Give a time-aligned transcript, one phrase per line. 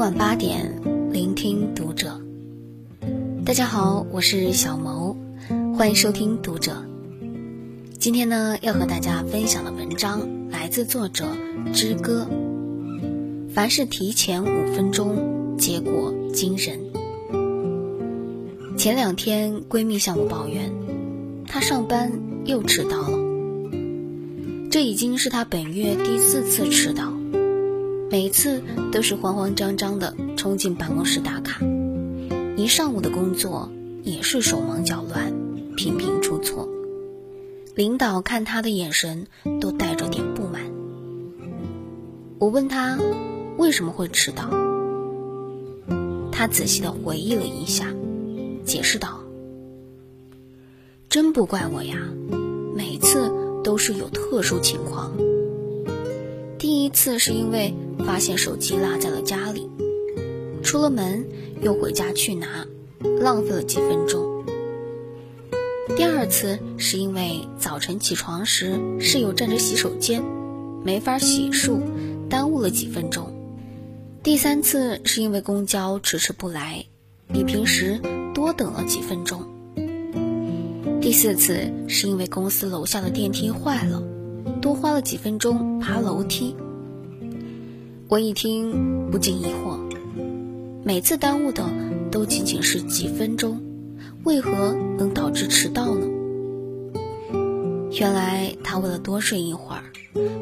[0.00, 0.80] 晚八点，
[1.12, 2.22] 聆听读者。
[3.44, 5.14] 大家好，我是小谋，
[5.76, 6.86] 欢迎收听读者。
[7.98, 11.26] 今天呢，要和大家分享的文章来自作者
[11.74, 12.26] 之歌。
[13.52, 16.80] 凡是提前五分钟，结果惊人。
[18.78, 20.72] 前两天，闺蜜向我抱怨，
[21.46, 22.10] 她上班
[22.46, 23.18] 又迟到了。
[24.70, 27.12] 这已经是她本月第四次迟到，
[28.10, 28.60] 每次
[28.90, 31.60] 都是慌慌张张的冲进办公室打卡，
[32.56, 33.70] 一上午的工作
[34.02, 35.32] 也是手忙脚乱，
[35.76, 36.68] 频频出错。
[37.76, 39.28] 领导看他的眼神
[39.60, 40.60] 都带着点不满。
[42.40, 42.98] 我问他
[43.56, 44.50] 为什么会迟到，
[46.32, 47.94] 他仔细的回忆了一下。
[48.64, 49.20] 解释道
[51.08, 51.96] ：“真不怪我呀，
[52.74, 53.32] 每次
[53.62, 55.12] 都是有特殊情况。
[56.90, 59.68] 次是因为发现手机落在了家里，
[60.62, 61.26] 出了门
[61.62, 62.66] 又回家去拿，
[63.20, 64.44] 浪费了几分钟。
[65.96, 70.22] 第二次是因为早晨起床时室友站着洗手间，
[70.84, 71.80] 没法洗漱，
[72.28, 73.32] 耽误了几分钟。
[74.22, 76.84] 第三次是因为公交迟迟不来，
[77.32, 78.00] 比平时。”
[78.32, 79.44] 多等了几分钟。
[81.02, 84.02] 第四次是因为公司楼下的电梯坏了，
[84.62, 86.54] 多花了几分钟爬楼梯。
[88.10, 89.78] 我一听不禁疑惑：
[90.82, 91.64] 每次耽误的
[92.10, 93.62] 都仅仅是几分钟，
[94.24, 96.08] 为何能导致迟到呢？
[97.92, 99.84] 原来他为了多睡一会儿，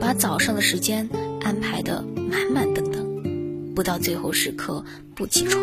[0.00, 1.08] 把早上的时间
[1.40, 5.62] 安排的满满登登，不到最后时刻不起床。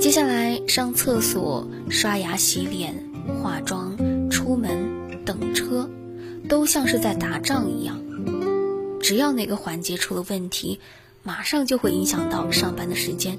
[0.00, 2.94] 接下来上厕所、刷牙、洗脸、
[3.42, 3.94] 化妆、
[4.30, 4.78] 出门、
[5.26, 5.90] 等车，
[6.48, 7.98] 都像是在打仗一样。
[9.00, 10.80] 只要哪个环节出了问题，
[11.22, 13.38] 马上就会影响到上班的时间。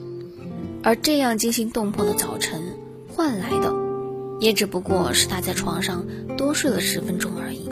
[0.81, 2.61] 而这样惊心动魄的早晨
[3.07, 3.73] 换来的，
[4.39, 6.05] 也只不过是他在床上
[6.37, 7.69] 多睡了十分钟而已。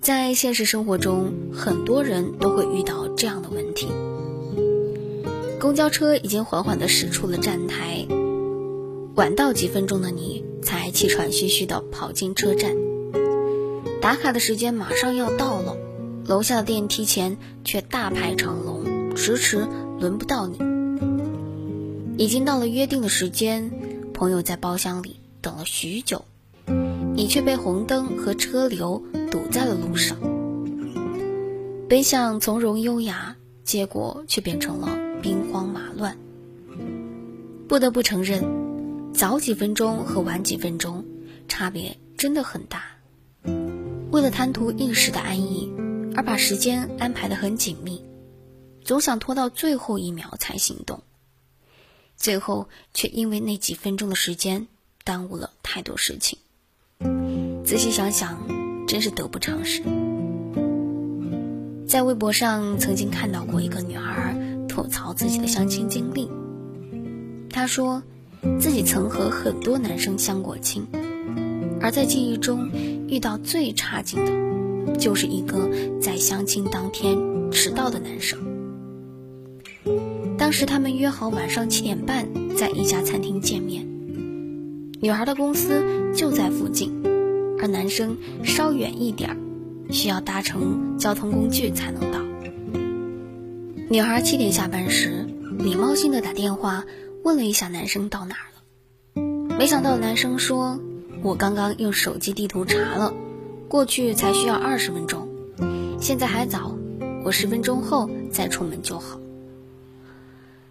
[0.00, 3.88] 在现实生活中，很多人都会遇到这样的问题。
[5.60, 8.06] 公交车已经缓缓地驶出了站台，
[9.16, 12.76] 晚到几分钟的你才气喘吁吁地跑进车站。
[14.00, 15.76] 打卡的时间马上要到了，
[16.28, 19.66] 楼下的电梯前却大排长龙，迟迟
[19.98, 20.58] 轮不到你。
[22.18, 23.72] 已经到了约定的时间，
[24.12, 26.26] 朋友在包厢里等了许久，
[27.14, 30.18] 你却被红灯和车流堵在了路上。
[31.88, 34.98] 本想从容优雅，结果却变成了。
[35.20, 36.16] 兵荒马乱，
[37.66, 38.44] 不得不承认，
[39.12, 41.04] 早几分钟和晚几分钟
[41.48, 42.84] 差别真的很大。
[44.12, 45.72] 为了贪图一时的安逸，
[46.18, 48.02] 而把时间安排的很紧密，
[48.82, 51.04] 总想拖到最后一秒才行动，
[52.16, 54.66] 最后却因为那几分钟的时间
[55.04, 56.40] 耽误了太多事情。
[57.64, 58.36] 仔细想想，
[58.88, 59.80] 真是得不偿失。
[61.86, 64.36] 在微博上曾经看到过一个女孩。
[64.66, 66.28] 吐槽自己的相亲经历。
[67.48, 68.02] 她说，
[68.60, 70.84] 自己曾和很多男生相过亲，
[71.80, 72.70] 而在记忆中
[73.08, 74.57] 遇到最差劲的，
[74.96, 75.68] 就是一个
[76.00, 77.18] 在相亲当天
[77.50, 78.38] 迟到的男生。
[80.38, 83.86] 当时他们约好晚上七点半在一家餐厅见面，
[85.00, 86.92] 女孩的公司就在附近，
[87.60, 89.36] 而男生稍远一点，
[89.90, 92.20] 需要搭乘交通工具才能到。
[93.90, 95.26] 女孩七点下班时，
[95.58, 96.84] 礼貌性的打电话
[97.24, 99.22] 问了一下男生到哪了，
[99.58, 100.78] 没想到男生说
[101.24, 103.12] ：“我刚刚用手机地图查了，
[103.68, 105.28] 过去才需要二十分钟，
[106.00, 106.74] 现在还早，
[107.24, 109.20] 我十分钟后再出门就好。”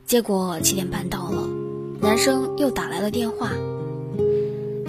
[0.06, 1.48] 结果七点半到了，
[2.02, 3.52] 男生又打来了电话：“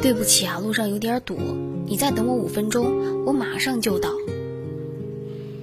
[0.02, 1.38] 对不起啊，路上有点堵，
[1.86, 4.10] 你再等我五分钟，我马上就到。”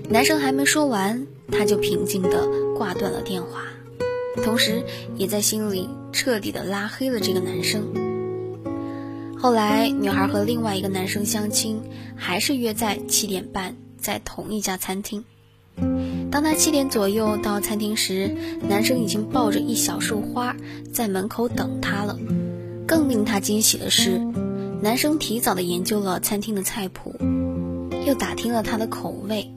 [0.10, 1.28] 男生还没说完。
[1.52, 3.66] 他就平静地挂断了电话，
[4.44, 4.84] 同时
[5.16, 7.84] 也在心里彻底的拉黑了这个男生。
[9.38, 11.82] 后来，女孩和另外一个男生相亲，
[12.16, 15.24] 还是约在七点半在同一家餐厅。
[16.32, 18.36] 当她七点左右到餐厅时，
[18.68, 20.56] 男生已经抱着一小束花
[20.92, 22.18] 在门口等她了。
[22.88, 24.20] 更令她惊喜的是，
[24.82, 27.16] 男生提早的研究了餐厅的菜谱，
[28.06, 29.52] 又打听了他的口味。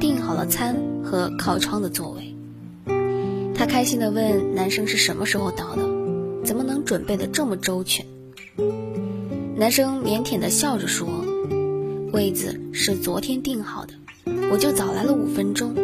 [0.00, 2.34] 订好了餐和靠窗的座位，
[3.54, 5.82] 她开心地问男生是什么时候到的，
[6.42, 8.06] 怎么能准备的这么周全？
[9.60, 11.06] 男生腼腆地笑着说
[12.14, 13.92] ：“位子是昨天订好的，
[14.50, 15.74] 我就早来了五分钟。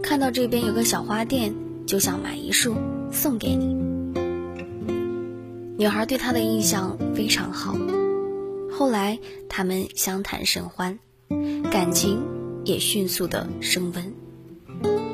[0.00, 1.52] 看到这边有个小花店，
[1.84, 2.76] 就想买一束
[3.10, 3.74] 送给你。
[5.76, 7.76] 女孩对他的印象非常好，
[8.70, 11.00] 后来他们相谈甚欢，
[11.72, 12.22] 感情
[12.64, 14.14] 也迅速的升温。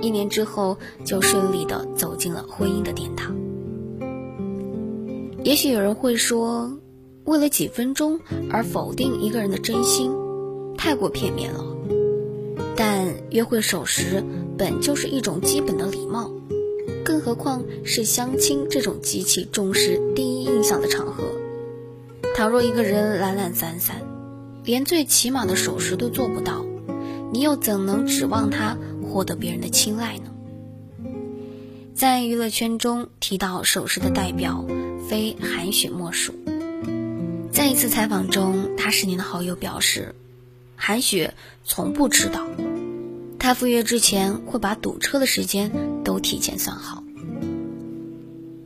[0.02, 0.76] 一年之后，
[1.06, 3.34] 就顺利的走进了婚姻的殿堂。
[5.43, 6.70] 也许有人会说，
[7.28, 8.20] 为了几分钟
[8.50, 10.10] 而否定一个人的真心，
[10.78, 11.62] 太过片面了。
[12.75, 14.25] 但约会守时
[14.56, 16.32] 本就是一种基本的礼貌，
[17.04, 21.25] 更何况是相亲这种极其重视第一印象的场合。
[22.34, 23.96] 倘若一个人懒懒散散，
[24.64, 26.64] 连最起码的守时都做不到，
[27.31, 28.78] 你又怎能指望他？
[29.02, 30.31] 获得别人的青睐呢？
[31.94, 34.64] 在娱乐圈中提到守时的代表，
[35.10, 36.32] 非韩雪莫属。
[37.58, 40.14] 在一次采访中，他十年的好友表示，
[40.76, 41.34] 韩雪
[41.64, 42.46] 从不迟到，
[43.37, 45.72] 他赴约之前会把堵车的时间
[46.05, 47.02] 都提前算好。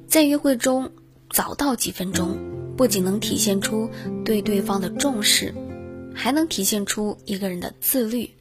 [0.07, 0.93] 在约会中
[1.31, 2.37] 早到几分钟，
[2.77, 3.89] 不仅能体现出
[4.27, 5.55] 对对方的重视，
[6.15, 8.35] 还能体现出一个人的自律、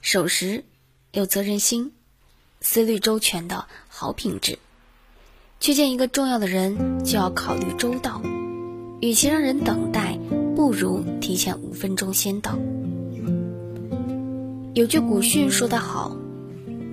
[0.00, 0.64] 守时。
[1.12, 1.92] 有责任心、
[2.62, 4.58] 思虑周全的好品质。
[5.60, 8.22] 去见一个重要的人，就要考虑周到。
[9.00, 10.18] 与其让人等待，
[10.54, 12.58] 不如提前五分钟先到。
[14.74, 16.16] 有句古训说得好：“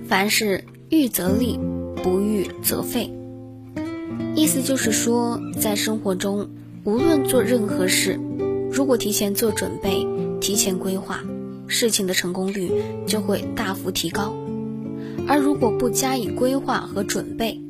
[0.08, 1.60] 凡事预则立，
[2.02, 3.12] 不预则废。”
[4.34, 6.48] 意思就是说，在生活中，
[6.84, 8.18] 无论做任何事，
[8.72, 10.06] 如果提前做准备，
[10.40, 11.22] 提前规划。
[11.66, 12.72] 事情的成功率
[13.06, 14.34] 就会大幅提高，
[15.26, 17.60] 而如果不加以规划和准备，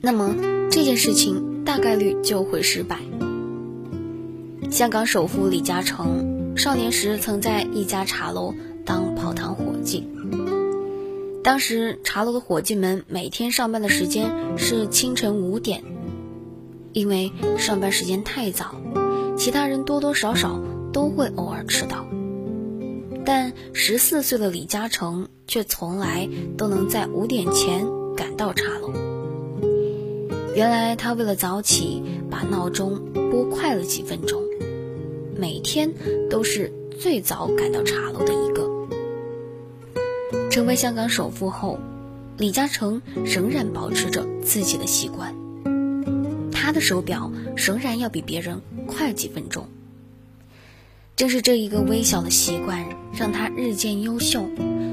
[0.00, 0.36] 那么
[0.70, 3.00] 这件事情大概率就会失败。
[4.70, 8.54] 香港首富李嘉诚少年时曾在一家茶楼
[8.84, 10.06] 当跑堂伙计，
[11.42, 15.82] 当时茶楼的伙计们每天上班的时间是清晨五点，
[16.92, 18.74] 因为上班时间太早，
[19.38, 20.60] 其他人多多少少
[20.92, 22.06] 都会偶尔迟到。
[23.24, 27.86] 但十四岁的李嘉诚却从来都能在五点前
[28.16, 28.92] 赶到茶楼。
[30.54, 32.02] 原来他为了早起，
[32.38, 33.00] 把闹钟
[33.32, 34.40] 拨快了几分钟，
[35.36, 35.92] 每天
[36.30, 38.70] 都是最早赶到茶楼的一个。
[40.48, 41.80] 成为香港首富后，
[42.36, 45.34] 李嘉诚仍然保持着自己的习惯，
[46.52, 49.66] 他的手表仍然要比别人快几分钟。
[51.16, 54.48] 正是这一个微小的习惯，让他日渐优秀，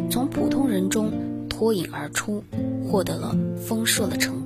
[0.10, 1.14] 从普通人中
[1.48, 2.44] 脱颖而出，
[2.84, 4.45] 获得了丰硕的成果。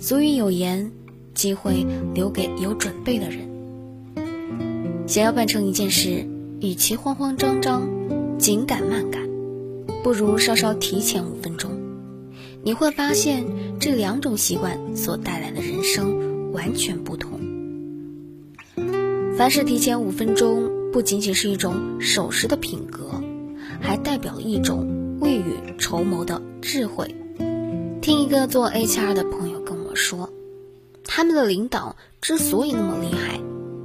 [0.00, 0.92] 俗语有言
[1.34, 1.84] ：“机会
[2.14, 3.40] 留给有准备的人。”
[5.08, 6.24] 想要办成一件事，
[6.60, 7.88] 与其慌慌张张、
[8.38, 9.28] 紧赶慢赶，
[10.04, 11.72] 不如稍稍提前五分钟。
[12.62, 13.44] 你会发现，
[13.80, 17.40] 这两种习惯所带来的人生完全不同。
[19.36, 23.20] 凡事提前五分钟，不仅仅是一种守时的品格，
[23.80, 27.12] 还代表了一种未雨绸缪的智慧。
[28.00, 29.47] 听一个做 HR 的朋友
[29.98, 30.30] 说，
[31.04, 33.40] 他们的领导之所以那么厉害，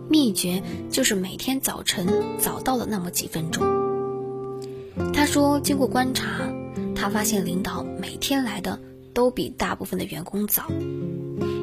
[0.09, 2.07] 秘诀就是每天早晨
[2.37, 3.65] 早到了那么几分钟。
[5.11, 6.53] 他说，经过观察，
[6.95, 8.79] 他发现领导每天来的
[9.13, 10.67] 都比大部分的员工早，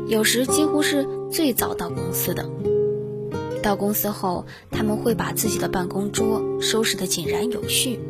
[0.09, 2.51] 有时几乎是最早到公司的。
[3.63, 8.01] 到公司后，他们会把自己的办公桌收拾得井然有序，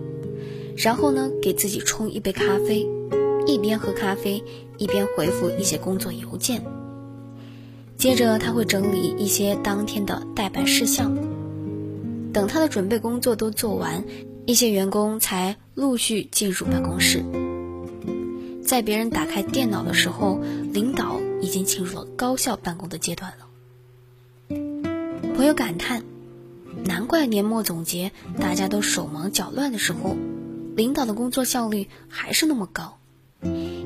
[0.77, 2.89] 然后呢，给自己冲一杯咖啡，
[3.51, 4.43] 一边喝咖啡
[4.79, 6.65] 一边回复一些工作邮件。
[7.97, 11.15] 接着他会整理一些当天的待办事项。
[12.33, 14.05] 等他的准备工作都做完，
[14.47, 17.25] 一些员工才陆续进入办公室。
[18.65, 20.41] 在别人打开电脑的时候，
[20.73, 23.47] 领导已经进入了高效办公的阶段了。
[25.35, 26.05] 朋友感叹
[26.87, 30.17] ：“难怪年末总结大家都手忙脚乱的时候，
[30.77, 33.00] 领导的工作效率还是那么高。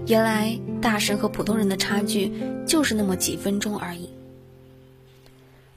[0.07, 2.33] 原来大神和普通人的差距
[2.67, 4.11] 就是那么几分钟而已。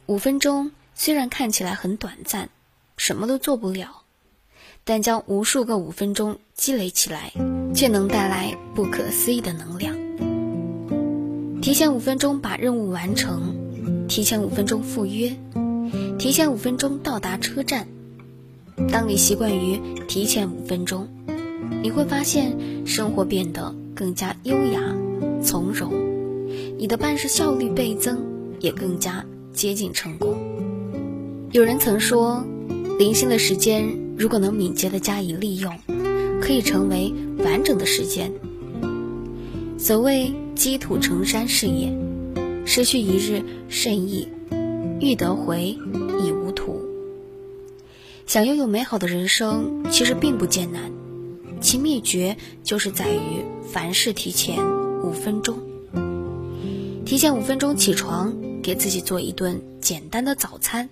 [0.06, 2.50] 五分钟虽然看起来很短暂，
[2.98, 4.04] 什么都做不了，
[4.84, 7.34] 但将无数个五分钟积累起来，
[7.76, 9.96] 却能带来不可思议的能量。
[11.62, 15.36] 提前五分钟把任务完成，提前五分钟赴约。”
[16.20, 17.88] 提前五分钟到达车站。
[18.92, 21.08] 当你习惯于提前五分钟，
[21.82, 24.82] 你会发现生活变得更加优雅
[25.42, 25.94] 从容，
[26.78, 28.20] 你的办事效率倍增，
[28.60, 30.38] 也更加接近成功。
[31.52, 32.44] 有人曾说，
[33.00, 35.74] 零星的时间如果能敏捷的加以利用，
[36.42, 38.32] 可以成为完整的时间。
[39.78, 41.96] 所谓积土成山是也，
[42.66, 44.28] 失去一日甚易，
[45.00, 45.78] 欲得回
[46.24, 46.82] 已无途。
[48.26, 50.92] 想拥有美好的人生，其实并不艰难，
[51.60, 54.58] 其秘诀就是在于凡事提前
[55.02, 55.58] 五分钟。
[57.06, 60.90] 提前五分钟起床，给自己做一顿简单的早餐，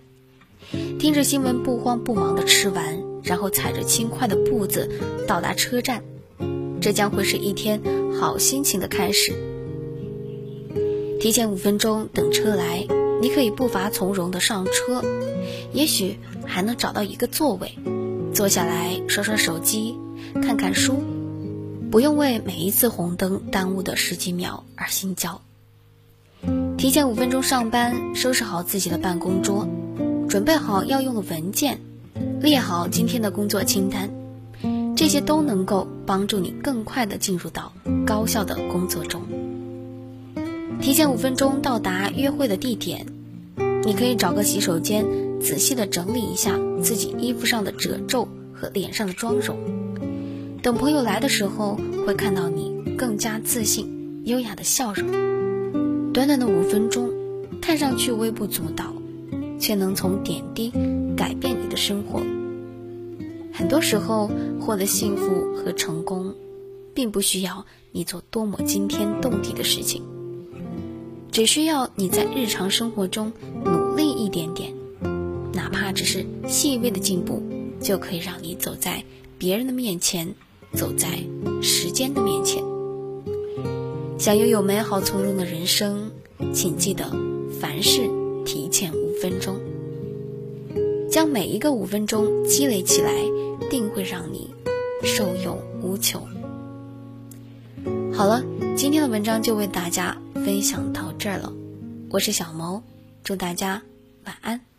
[0.98, 4.90] 听着新闻不慌不忙的吃完，然后踩着轻快的步子
[5.28, 6.04] 到达车站，
[6.82, 7.82] 这将会是一天
[8.20, 9.34] 好心情的开始。
[11.20, 12.88] 提前五分钟等车来，
[13.22, 15.04] 你可以步伐从容的上车，
[15.74, 17.74] 也许还能找到一个座位，
[18.34, 19.98] 坐下来刷刷手机，
[20.42, 21.02] 看看书，
[21.92, 25.42] 不用为每一次红灯耽误的十几秒而心焦。
[26.78, 29.68] 提前五分钟上班，收拾好自己的办公桌，
[30.30, 31.80] 准备好要用的文件，
[32.42, 34.10] 列好今天的工作清单，
[34.96, 37.72] 这些都能够帮助你更快的进入到
[38.06, 39.22] 高效的工作中。
[40.82, 43.08] 提前五分钟到达约会的地点，
[43.86, 45.06] 你可以找个洗手间，
[45.40, 49.58] 仔细的整理一下自己衣服上的褶皱和脸上的妆容，
[50.66, 56.12] 等朋友来的时候，会看到你更加自信、优雅的笑容。
[56.12, 57.12] 短短的五分钟，
[57.62, 58.92] 看上去微不足道，
[59.60, 60.74] 却能从点滴
[61.16, 62.20] 改变你的生活。
[63.54, 66.34] 很多时候，获得幸福和成功，
[66.96, 70.02] 并不需要你做多么惊天动地的事情，
[71.32, 73.32] 只需要你在日常生活中
[73.64, 74.74] 努力一点点，
[75.54, 77.44] 哪怕只是细微的进步，
[77.80, 79.04] 就可以让你走在
[79.38, 80.34] 别人的面前，
[80.76, 81.08] 走在
[81.62, 82.64] 时间的面前。
[84.18, 86.12] 想拥有美好从容的人生，
[86.54, 87.12] 请记得
[87.60, 88.10] 凡事
[88.46, 89.60] 提前五分钟，
[91.10, 93.12] 将每一个五分钟积累起来，
[93.70, 94.54] 定会让你
[95.04, 96.22] 受用无穷。
[98.14, 98.44] 好了，
[98.76, 101.52] 今天的文章就为大家分享到这儿了，
[102.10, 102.82] 我是小毛，
[103.24, 103.82] 祝大家
[104.24, 104.75] 晚安。